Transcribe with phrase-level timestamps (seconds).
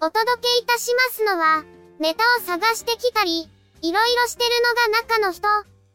[0.00, 1.64] お届けいたしますのは、
[1.98, 3.50] ネタを探してきたり、
[3.82, 5.48] いろいろしてるのが中の人、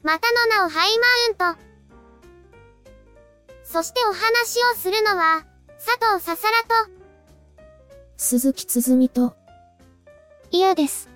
[0.03, 0.99] またの名をハイ
[1.37, 1.61] マウント。
[3.63, 5.45] そしてお話をするのは、
[5.77, 6.91] 佐藤ささらと、
[8.17, 9.35] 鈴木つづみと、
[10.51, 11.09] 嫌です。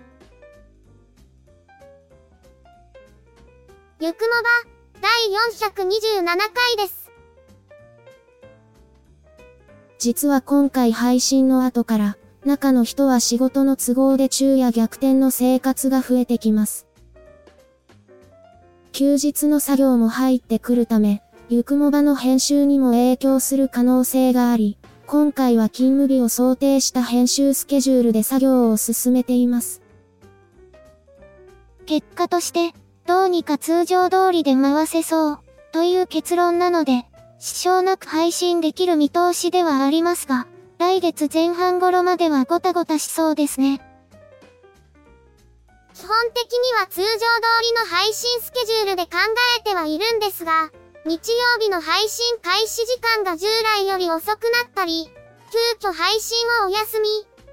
[3.99, 5.11] ゆくもば、第
[5.75, 7.11] 427回です。
[9.99, 16.87] 実は今回配信の後から、中の人は仕事の都合で昼夜逆転の生活が増えてきます。
[18.91, 29.81] 休日の作業も入ってくるため、ゆくもばの編集にも影響する可能性があり、今回は勤務日を想定した編集スケジュールで作業を進めています。
[31.85, 32.73] 結果として、
[33.05, 35.39] どうにか通常通りで回せそう、
[35.71, 37.05] という結論なので、
[37.39, 40.47] 支障なく配信できる見通しではありますが、
[40.79, 43.81] 来月前半頃まではごたごたしそうですね。
[45.95, 47.17] 基本的には通常通
[47.63, 49.17] りの配信スケジュールで考
[49.59, 50.69] えてはいるんですが、
[51.05, 53.47] 日曜日の配信開始時間が従
[53.77, 55.09] 来より遅くなったり、
[55.81, 57.09] 急遽配信をお休み、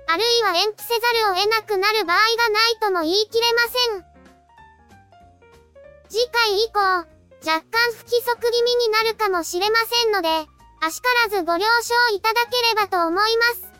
[0.06, 4.04] あるいは延期せざるを得なくなる場合がないとも言い切れません。
[6.10, 13.74] 次回以降、若干不規則気味になるかもしれませんので、あしからずご了承いただければと思います。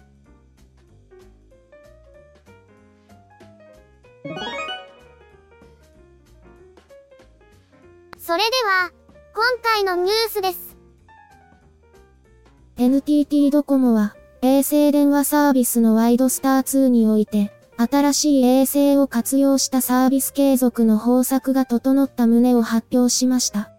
[8.19, 8.91] それでは、
[9.35, 10.79] 今回のニュースです。
[12.79, 23.74] NTT ドコモは、衛星電話サービスのワイドスター2において、新しい衛星を活用したサービス継続の方策が整った旨を発表しました。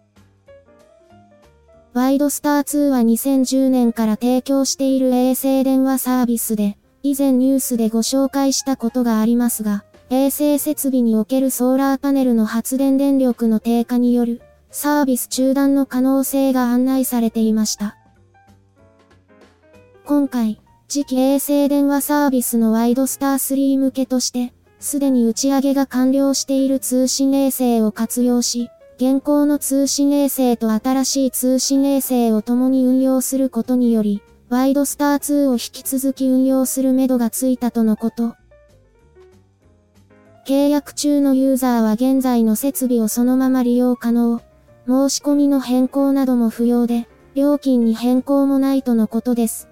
[1.96, 17.96] ワイドスター2は2010年から提供している衛星電話サービスで、以前ニュースでご紹介したことがありますが、衛星設備におけるソーラーパネルの発電電力の低下によるサービス中断の可能性が案内されていました。
[20.04, 38.36] 今回、次期衛星電話サービスのワイドスター3向けとして、すでに打ち上げが完了している通信衛星を活用し、現行の通信衛星と新しい通信衛星を共に運用することにより、ワイドスター2を引き続き運用するめどがついたとのこと。
[40.46, 44.40] 契約中のユーザーは現在の設備をそのまま利用可能。
[44.86, 49.68] 申し込みの変更なども不要で、料金に変更もないとのことです。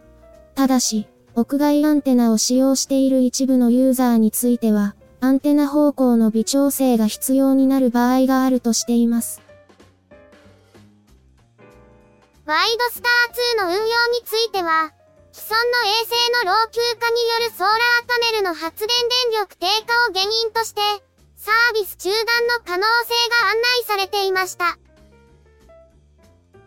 [0.55, 9.41] ただし、屋外アンテナを使用している一部のユーザーについては、アンテナ方向の微調整が必要になる場合があるとしています。
[12.45, 13.89] ワイドスター2の運用に
[14.27, 14.93] ついては、
[15.33, 15.57] 既存の
[15.89, 18.89] 衛星の老朽化によるソーラーパネルの発電
[19.33, 20.83] 電力低下を原因として、
[21.37, 24.77] サービス中断の可能性が案内されていました。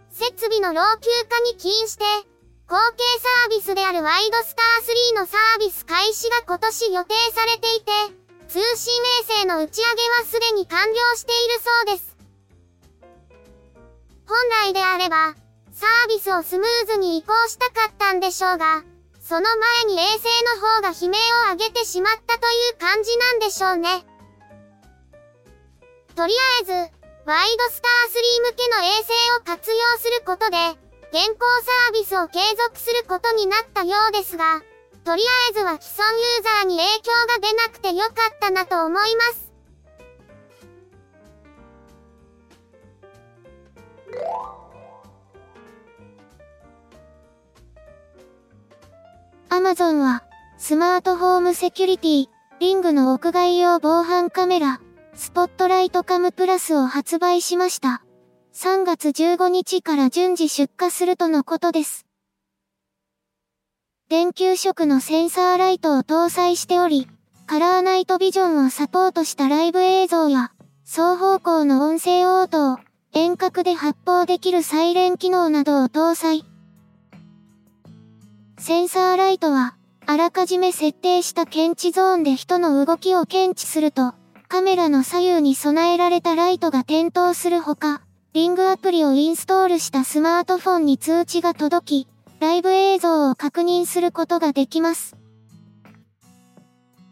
[0.10, 2.06] 設備の老朽化に起因して、
[2.68, 12.18] 後継サービスであるワイドスター3のサービス開始が今年予定されていて、通信衛星の打ち上げはすでに完了しているそうです。
[14.26, 15.36] 本来であれば、
[15.72, 18.84] サービスをスムーズに移行したかったんでしょうが、
[19.20, 19.42] その
[19.86, 20.24] 前に衛星
[20.56, 21.18] の方が悲鳴
[21.50, 24.06] を上げてしまったという感じなんでしょうね。
[26.16, 26.72] とりあえず、
[27.26, 30.58] ワイドスター3向けの衛星を活用することで、
[31.12, 34.62] 現行サービスを継続することになったようですが、
[35.08, 39.54] とりあえずは既存ユーザーに影響が出なくてよかったなと思います。
[49.48, 50.26] アマゾンは、
[50.58, 52.26] スマートホームセキュリティ、
[52.60, 54.82] リングの屋外用防犯カメラ、
[55.14, 58.04] スポットライトカムプラスを発売しました。
[58.54, 62.07] 3月15日から順次出荷するとのことです。
[64.10, 67.10] 電球色のセンサーライトを搭載しており、
[67.46, 70.54] カラーナイトビジョンをサポートしたライブ映像や、
[70.86, 72.80] 双方向の音声応答、
[73.12, 76.46] 遠隔で発砲できるサイレン機能などを搭載。
[78.58, 79.76] センサーライトは、
[80.06, 84.14] あらかじめ設定した検知ゾーンで人の動きを検知すると、
[84.48, 88.02] カメラの左右に備えられたライトが点灯するほか、
[88.32, 92.08] リングアプリをインストールしたスマートフォンに通知が届き、
[92.40, 95.16] ライブ映像を確認することができます。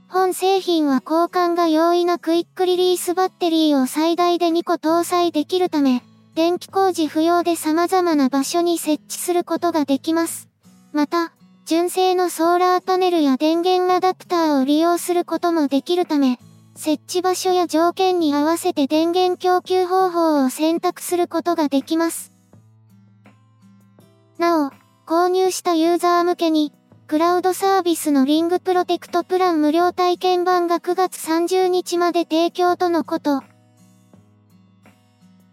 [0.08, 6.04] 本製品は交換が容易なクイックリリースバッテリーを最大で2個搭載できるため、
[6.36, 10.48] 電気工事不要で様々な場所に設置することができます。
[10.94, 11.34] また、
[11.66, 16.40] 純正のソーラーパネルや電源アダプターを利用することもできるため、
[16.76, 22.32] 設置場所や条件に合わせて電源供給方法を選択することができます。
[24.38, 24.72] なお、
[25.06, 26.74] 購入したユーザー向けに、
[27.06, 33.44] クラウドサービスのリングプロテクトプラン無料体験版が9月30日まで提供とのこと。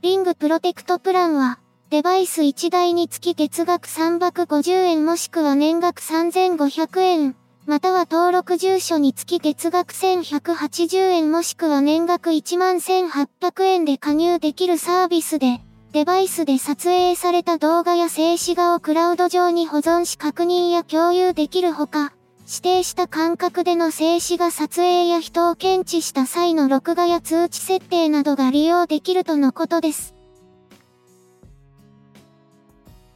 [0.00, 1.58] リングプロテクトプランは、
[1.90, 7.36] デバイス1台につき月額350円もしくは年額3500円。
[7.66, 15.60] または登録住所につき月額1180円もしくは年額11800円で加入できるサービスで、
[15.92, 22.14] デバイスで撮影された動画や静止画をクラウド上に保存し確認や共有できるほか、
[22.48, 30.14] 指定した間隔での静止画撮影や人を検知した際の録画や通知設定などが利用できるとのことです。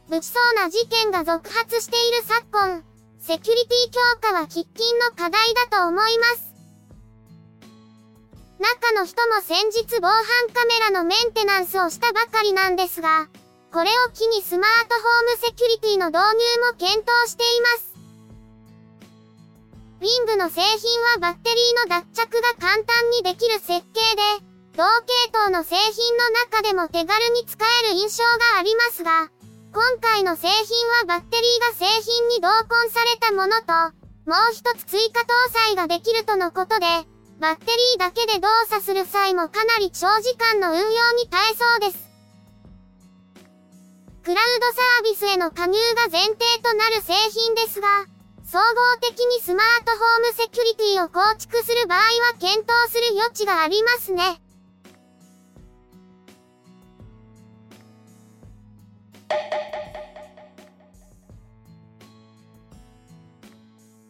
[0.07, 2.83] 物騒な事件が続発している昨今。
[3.17, 4.65] セキュリティ強化は喫緊
[5.09, 6.46] の課題だと思います。
[8.59, 10.23] 中の人も先日防犯
[10.53, 13.27] カメラのメンテナンスをしたばかりなんですが、
[13.71, 17.97] これを機にスマートフォームセキュリティの導入も検討しています。
[19.99, 29.29] ウィングの製品はバッテリーの脱着が簡単にできる設計で、同系統の製品の中でも手軽に使える印象がありますが、
[29.73, 33.73] 今回の製品はバッテリーが製品に同梱されたものと、
[34.25, 35.25] もう一つ追加搭
[35.67, 36.85] 載ができるとのことで、
[37.39, 42.09] バッテリーだけで動作する際もかなり長時間の運用に耐えそうです。
[44.23, 47.87] クラウドサービスへの加入が前提となる製品ですが、
[48.43, 48.63] 総合
[49.01, 52.03] 的にスマートフォームセキュリティを構築する場合は
[52.39, 54.41] 検討する余地がありますね。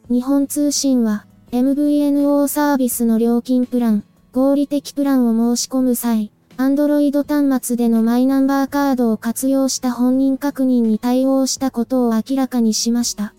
[0.10, 4.04] 日本通信は、MVNO サービスの料金プラン、
[4.34, 13.34] 合理的プランを申し込む際、Android 端末でのマイナンバーカードを活用した本人確認に対応したことを明らかにしました。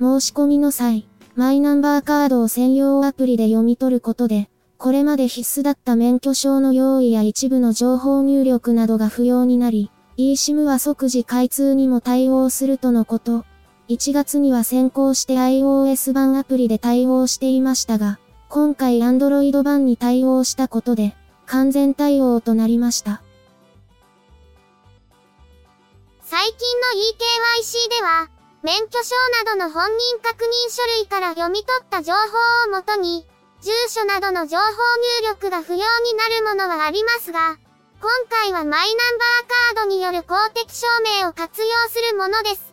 [0.00, 13.44] 申し込みの際、マイナンバーカードを専用アプリで読み取ることで、これまで必須だった免許証の用意や一部の情報入力などが不要になり、eSIM は即時開通にも対応するとのこと。
[13.88, 18.18] 1月には先行して iOS 版アプリで対応していましたが、
[18.50, 23.22] 今回 Android 版に対応したことで、完全対応となりました。
[26.20, 28.28] 最近の eKYC では、
[28.62, 32.18] 免許証などの本人確認書類から読み取った情報
[32.70, 33.24] をもとに、
[33.62, 35.82] 住所などの情報入力が不要に
[36.14, 37.56] なるものはありますが、
[38.00, 40.86] 今回はマイナンバーカードによる公的証
[41.22, 42.67] 明を活用するものです。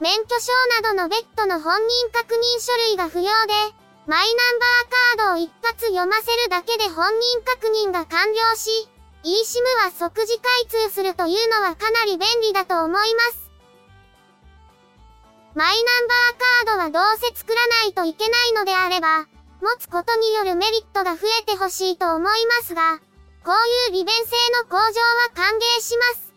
[0.00, 0.52] 免許証
[0.82, 3.52] などの別途の本人確認書類が不要で、
[4.06, 8.88] マイナンバーカードを一発読ませるだけで本人確認が完了し、
[9.24, 13.50] eSIM は即時開通するというのはかなり便利だと思います。
[15.54, 19.26] マイナンバーカードはどうせ作らないといけないのであれば、
[19.60, 22.98] 持つことによるメリットが増えてほしいと思いますが、
[23.44, 26.29] こういう利便性の向上は歓迎します。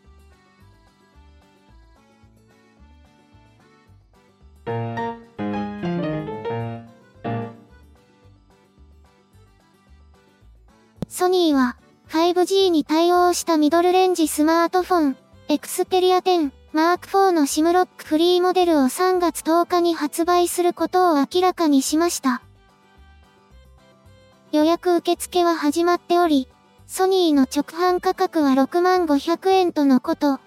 [11.15, 11.77] ソニーは
[12.10, 15.17] 5G に対応したミドルレンジスマートフォン、
[15.48, 22.41] エクスペリア10、マーク4の SIM ロックフリーモデルを3月10日に発売することを明らかにしました。
[24.51, 26.48] 予約受付は始まっており、
[26.88, 30.39] ソニーの直販価格は6万500円とのこと。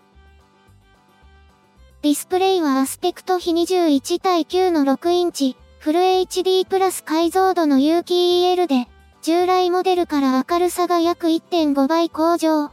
[2.02, 8.88] ディスプレイはアスペクト比21対9の6インチ、フル HD プラス解像度の有機 EL で、
[9.26, 12.68] 従来モデルから明るさが約1.5倍向上。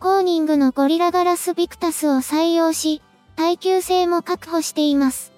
[0.00, 3.00] コーニングのゴリラガラスビクタスを採用し、
[3.36, 5.32] 耐久性も確保しています。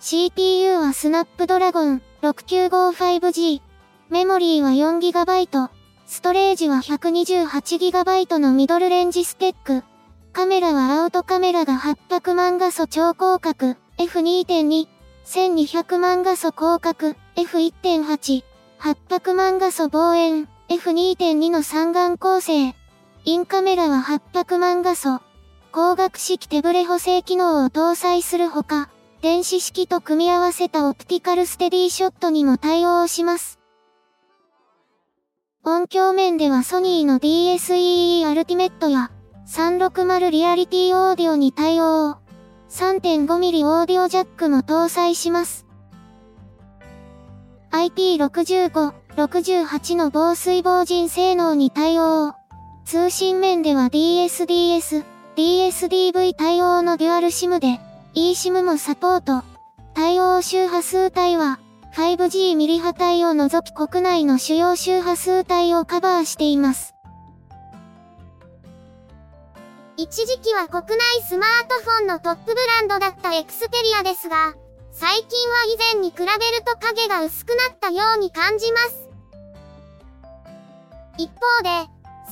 [0.00, 3.62] CPU はスナップドラゴン 6955G。
[4.10, 5.70] メモリーは 4GB。
[6.06, 9.84] ストレージは 128GB のミドルレンジスペック。
[10.32, 14.88] カメラはアウトカメラが800万画素超広角 F2.2。
[15.24, 18.55] 1200万画素広角 F1.8。
[18.80, 22.74] 800万画素望遠 F2.2 の三眼構成。
[23.24, 25.20] インカメラは800万画素。
[25.72, 28.88] 光学式手ブレ補正機能を搭載するほか、
[29.22, 33.58] 電子式と組み合わせたオプティカルステディショットにも対応します。
[35.64, 39.10] 音響面ではソニーの DSEE アルティメットや
[39.48, 42.18] 360リアリティオーディオに対応。
[42.68, 45.65] 3.5mm オーディオジャックも搭載します。
[47.72, 52.34] IP65、68の防水防塵性能に対応。
[52.84, 55.04] 通信面では DSDS、
[55.36, 57.80] DSDV 対応のデュアル SIM で、
[58.14, 59.44] eSIM もサポート。
[59.94, 61.58] 対応周波数帯は、
[61.94, 66.94] 5G ミリ波帯を除き国内の主要周波数帯をカバーしています。
[69.96, 74.54] 一時期は国内スマートフォンのトップブランドだったエクスペリアですが、
[74.98, 76.30] 最近は以前に比べる
[76.64, 79.10] と影が薄くなったように感じます。
[81.18, 81.68] 一方で、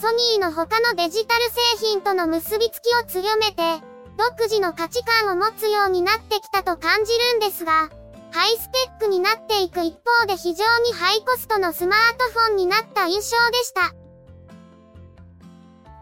[0.01, 3.85] ソニーの他のデジタル製品との結びつきを強めて、
[4.17, 7.91] 独自の価値観を持つようになってきたと感じるんですが、
[8.33, 13.93] ハイスペックになっていく一方で非常にハイコストのスマートフォンになった印象でした。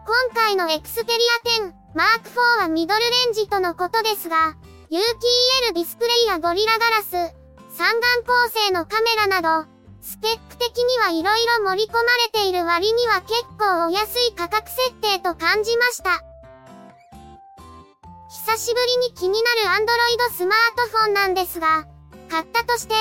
[0.05, 1.19] 今回のエクスペリ
[1.59, 4.55] ア10、マーク4はミドルレンジとのことですが、
[4.93, 5.05] 有機
[5.71, 7.09] EL ディスプレイやゴリラガラス、
[7.75, 9.67] 三眼構成のカメラなど、
[10.03, 16.21] スペック的には色々盛り込まれている割には結構お安い価格設定と感じました。
[18.29, 21.87] 久しぶりに気になる Android スマートフォンなんですが、
[22.29, 22.93] 買ったとして、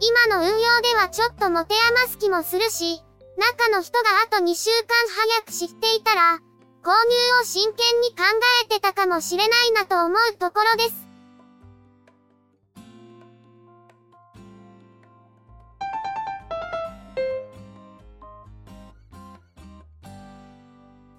[0.00, 3.04] 今の運用ではちょっと持て余す気もするし、
[3.38, 4.88] 中の人があと2週間
[5.38, 6.40] 早く知っていたら、
[6.82, 8.24] 購入を真剣に考
[8.64, 11.05] えてたかもしれないなと思うところです。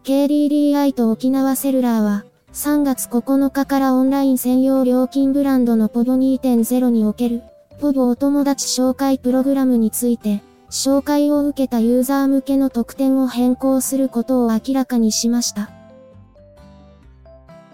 [0.07, 2.23] KDDI と沖縄セルラーは、
[2.53, 7.43] 3月9日からオンライン専用料金ブランドのポボ2.0における、
[7.81, 15.71] ポボお友達紹介プログラムについて、紹介を受けたユーザー向けの特典を変更することを明らかにしました。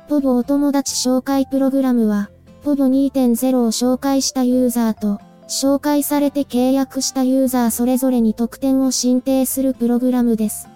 [0.10, 2.32] ポボお友達紹介プログラムは、
[2.64, 10.73] ポボ2.0を紹介したユーザーと、紹介されて契約したユーザーそれぞれに特典を申請するプログラムです。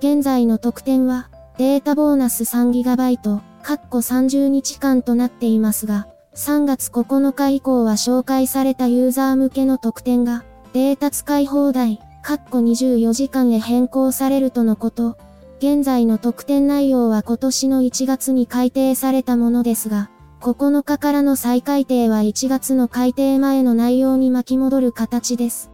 [0.00, 1.28] 現在の特典は、
[1.58, 10.42] データボーナス 3GB、かっこ30日間となっていますが、3月9日以降は紹介されたユーザー向けの特典が、
[10.72, 15.18] データ使い放題、かっこ24時間へ変更されるとのこと。
[15.58, 20.08] 現在の特典内容は今年の1月に改定されたものですが、
[20.40, 25.70] 9日からの再改定は1月の改定前の内容に巻き戻る形です。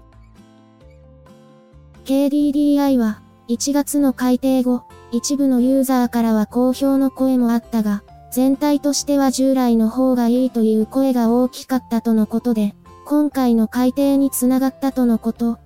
[2.07, 12.75] KDDI は、1月の改定後、一部のユーザーからは好評の声もあったが、全体としては従来の方がいいという声が大きかったとのことで、
[13.05, 15.59] 今回の改定につながったとのこと。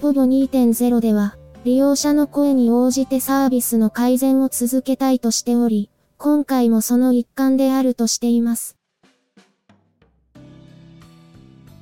[0.00, 8.76] ポボ2.0では、利用者の声に応じてサービスの改善を続けたいとしており、今回もその一環であるとしています。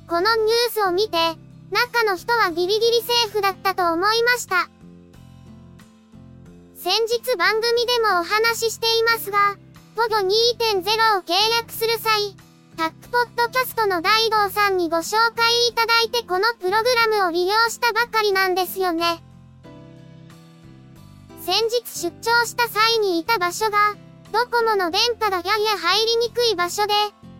[0.07, 1.17] このニュースを見て、
[1.71, 4.69] 中の人はギリギリセーフだったと思いました。
[6.87, 9.57] 先日番組でもお話ししていますが、
[9.97, 12.33] ポゴ2.0を契約する際、
[12.77, 19.21] タックポッドキャストの大道さんにご紹介いただいてこのプログラムを利用したばかりなんですよね。
[21.41, 23.93] 先日出張した際にいた場所が、
[24.31, 26.93] ドコモの電波がやや入りにくい場所で、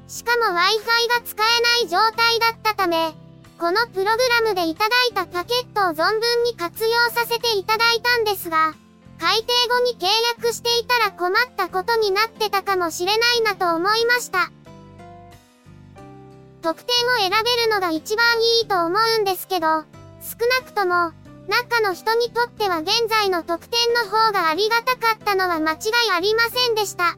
[0.10, 3.14] しかも Wi-Fi が使えない状態だったため、
[3.58, 8.74] このプログラムでいただいたパケットを存分に活用させていただいたんですが、
[9.20, 10.06] 改定後に契
[10.38, 14.52] 約していたら困ったことになってたかもしれないなと思いました。
[16.62, 18.26] 特典を選べるのが一番
[18.60, 21.14] いいと思うんですけど、少なくとも、
[21.48, 25.80] 中の人にとっては現在の特典の方がありがたかったのは間違い
[26.16, 27.18] ありませんでした。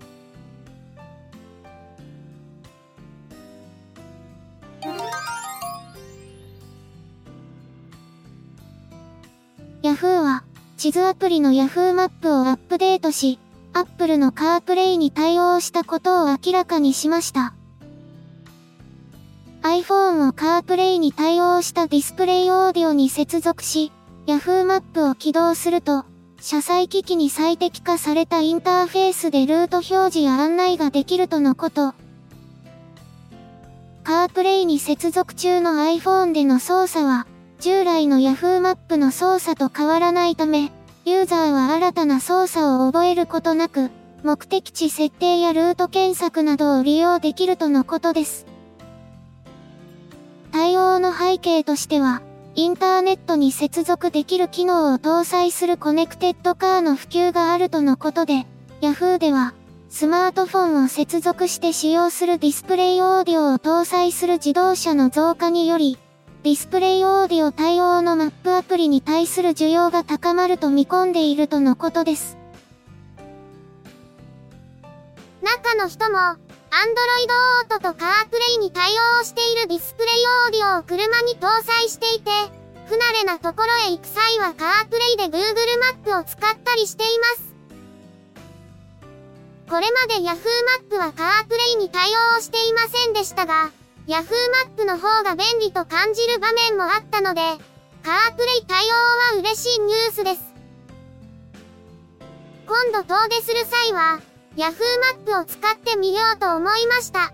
[9.81, 10.43] Yahoo は
[10.79, 13.37] 地図アプリの Yahoo マップをアップデートし、
[13.73, 17.53] Apple の CarPlay に対応したことを明らかにしました。
[19.61, 23.91] iPhone を CarPlay に対応したディスプレイオーディオに接続し、
[24.25, 26.05] Yahoo マップを起動すると、
[26.39, 31.93] 車載機器に最適化されたインターフェースでルート表示や案内ができるとのこと。
[34.05, 37.27] CarPlay に接続中の iPhone での操作は、
[37.59, 40.71] 従来の Yahoo マップの操作と変わらないため、
[41.03, 43.89] ユーザーは新たな操作を覚えることなく、
[44.23, 48.45] 目的地設定やルート検索などを利用できるとのことです。
[50.53, 52.21] 対応の背景としては、
[52.55, 58.45] インターネットに接続できる機能を搭載するコネクテッドカーの普及があるとのことで、
[58.79, 59.53] Yahoo では、
[59.89, 65.97] スマートフォンを接続して使用するディスプレイオーディオを搭載する自動車の増加により、
[66.41, 72.37] ディスプレイオーディオ対応のマップアプリに対する需要が高まると見込んでいるとのことです。
[75.41, 76.37] 中の人も、Android
[77.67, 80.13] Auto と CarPlay に対応しているディスプレイ
[80.45, 82.31] オーディオを車に搭載していて、
[82.87, 87.53] 不慣れなところへ行く際は CarPlay で Google マップを使ったりしています。
[89.69, 90.35] これまで Yahoo マッ
[90.89, 93.71] プは CarPlay に対応していませんでしたが、
[94.07, 97.41] Yahoo マップの方が便利と感じる場面もあったので、
[98.03, 98.93] CarPlay 対応
[99.35, 100.53] は嬉しいニュースです。
[102.65, 104.19] 今度遠出する際は、
[104.55, 107.33] Yahoo マップを使ってみようと思いました。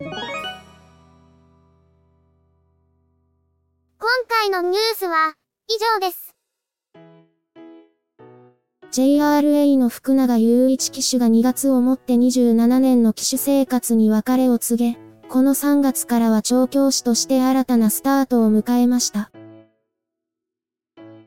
[0.00, 0.10] 今
[4.28, 5.34] 回のニュースは
[5.68, 6.29] 以上です。
[8.92, 19.30] JRA の福永雄一騎手が2月をもって27年の騎手生活に別れを告げ、この3月からは調教師として新たなスタートを迎えました。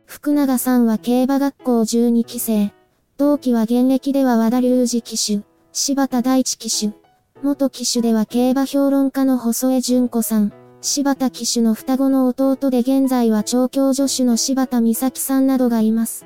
[0.06, 2.74] 福永さんは競馬学校12期生。
[3.18, 6.94] 同期は現役では和田隆二騎手、柴田大地騎手。
[7.42, 10.52] 元騎手では競馬評論家の細江淳子さん。
[10.82, 16.26] 柴田騎手の双子の弟で現在は調教助手の柴田美咲さんなどがいます。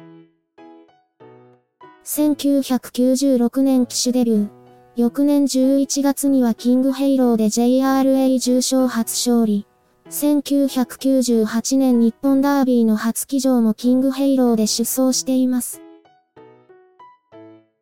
[2.08, 4.50] 1996年騎手デビュー。
[4.96, 9.68] 翌年11月にはキングヘイローで JRA 重賞初勝利。
[10.10, 15.82] 1998年日本ダービーの初騎乗もキングヘイローで出走しています。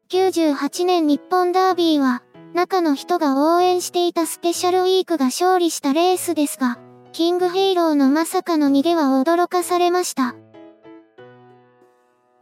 [0.09, 2.23] 98年日本ダービーは、
[2.55, 6.79] 中の人が応援していたスペシャルウィークが勝利したレースですが、
[7.11, 10.35] キングヘイローのまさかの逃げは驚かされました。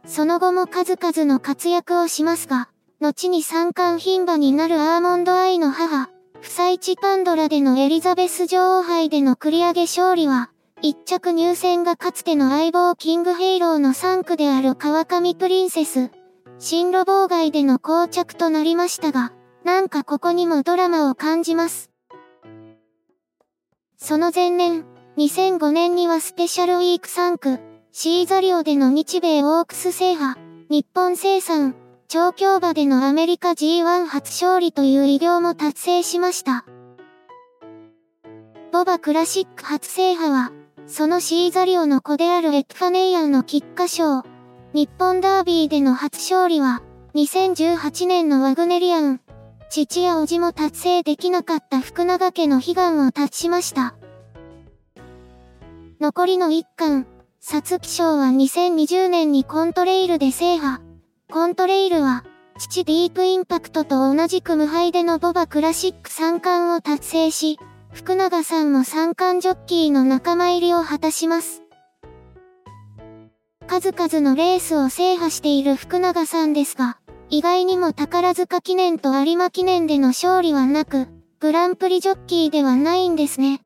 [0.06, 2.68] その後も数々の活躍をしますが、
[3.00, 10.50] 後に三冠牝馬になるアーモンドアイの母、不採地パンドラでのエリザベス女王杯での繰り上げ勝利は、
[10.82, 16.10] 一着入選がかつての相棒キングヘイローの3区である川上プリンセス、
[16.58, 19.32] 進路妨害での膠着となりましたが、
[19.64, 21.90] なんかここにもドラマを感じます。
[23.96, 24.84] その前年、
[25.16, 27.58] 2005年にはスペシャルウィーク3区、
[27.96, 30.36] シーザリオでの日米オークス制覇、
[30.68, 31.76] 日本生産、
[32.08, 36.64] 調教馬でのアメリカ G1 初勝利という偉業も達成しました。
[38.72, 40.50] ボバクラシック初制覇は、
[40.88, 44.22] そのシーザリオの子であるエプファネイアンの菊花賞、
[44.72, 46.82] 日本ダービーでの初勝利は、
[47.14, 49.20] 2018年のワグネリアン、
[49.70, 53.94] 父や叔父も達成できなかった福永家の悲願を達しました。
[56.00, 57.06] 残りの一巻、
[57.46, 60.82] 皐月賞は2020年にコントレイルで制覇。
[61.30, 62.24] コントレイルは、
[62.58, 67.58] 父ディープインパクトと同じく無敗でのボバクラシック3冠を達成し、
[67.92, 71.62] 福永さんも三冠ジョッキーの仲間入りを果たします。
[73.66, 76.96] 数々のレースを制覇している福永さんですが、
[77.28, 81.08] 意外にも宝塚記念と有馬記念での勝利はなく、
[81.40, 83.60] グランプリジョッキーではないんですね。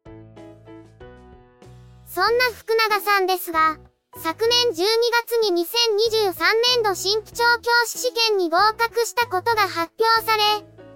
[2.18, 3.78] そんな福永さんですが、
[4.16, 6.35] 昨年12月に2023
[6.74, 10.42] 年度新規調教師試験に合格したことが発表され、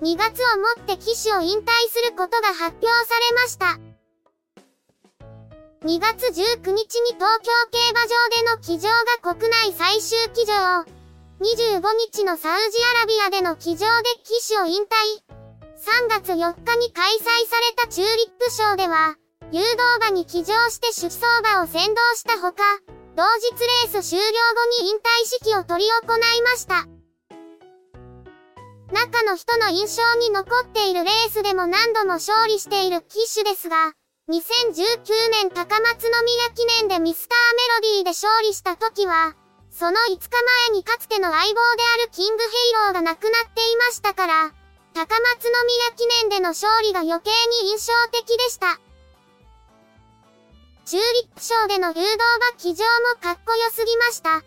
[0.03, 3.79] 2月をもって騎手を引退することが発表されました。
[5.87, 8.89] 2月19日に東京競馬場での騎乗
[9.23, 10.53] が国内最終騎乗。
[11.39, 14.87] 25日のサウジアラビアでの騎乗で騎手を引退。
[15.79, 19.15] 3月4日に開催されたチューリップ賞では、
[19.53, 22.63] 誘導馬に騎乗して出走馬を先導したほか、
[23.15, 26.87] 同日レース終了後に引退式を執り行いました。
[28.91, 33.93] 中の人の印象に残っているレースでも何度も勝利している騎手ですが、
[34.31, 39.35] 2019年高松宮記念でミスターメロディーで勝利した時は、
[39.71, 40.31] その5日
[40.69, 44.51] 前にかつての相棒であるキングヘイローが亡くなっていましたから、
[44.95, 47.31] 高松宮記念での勝利が余計
[47.63, 48.81] に印象的でした。
[50.93, 54.45] チューリップ賞での誘導馬騎乗もかっこよすぎました。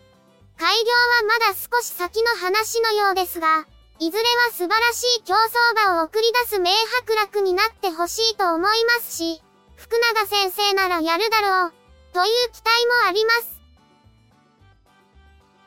[0.56, 0.92] 開業
[1.26, 3.66] はまだ少し先の話のようですが、
[3.98, 9.42] いずれは素晴らしい競走馬を送り出す名伯楽になってほしいと思いますし、
[9.74, 11.72] 福永先生ならやるだろう、
[12.12, 13.60] という期待もあります。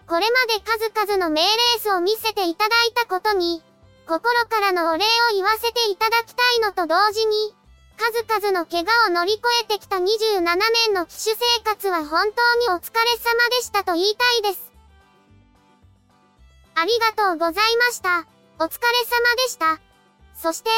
[0.07, 3.61] これまで数々の名レースを見せていただいたことに、
[4.07, 7.53] 心からのお礼を言わせていただきたいのと同時に、
[7.99, 14.71] 数々の怪我を乗り越えてきた27年の騎手生活は本当にお疲れ様でしたと言いたいです。
[16.75, 18.25] ありがとうございました。
[18.57, 19.81] お疲れ様でした。
[20.33, 20.69] そして、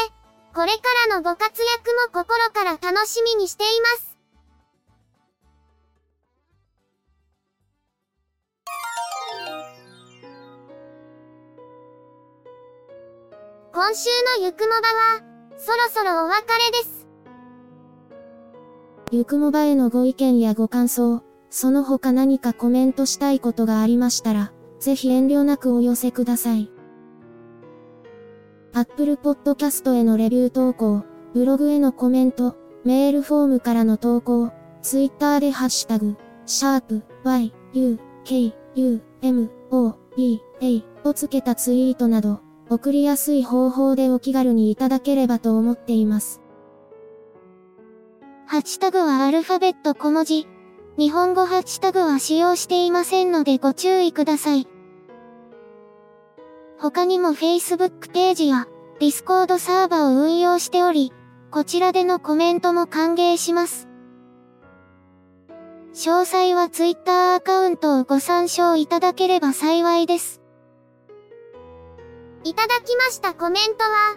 [0.52, 4.18] これからのご活躍も心から楽しみにしています。
[13.72, 15.20] 今週のゆくもばは、
[15.56, 17.01] そろそろお別れです。
[19.14, 26.70] ゆくもばへのご意見やご感想、その他何かコメントしたいことがありましたら、ぜひ遠慮なくお寄せください。
[28.72, 46.41] Apple Podcast へのレビュー投稿、ブログへのコメント、メールフォームからの投稿、Twitter でハッシュタグ、シャープ y, u, k, u, m, o, b, a をつけたツイートなど、送りやすい方法でお気軽にいただければと思っています。
[48.46, 50.46] ハッシュタグはアルファベット小文字。
[50.98, 54.68] 日本語ハッシュタグは使用していませんのでご注意ください。
[56.78, 58.66] 他にも Facebook ページや
[59.00, 61.12] Discord サーバを運用しており、
[61.50, 63.88] こちらでのコメントも歓迎します。
[65.94, 70.42] 詳細は Twitter アカウントをご参照いただければ幸いです。
[72.44, 74.16] いただきましたコメントは、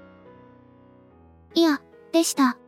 [1.53, 2.60] いや、でした。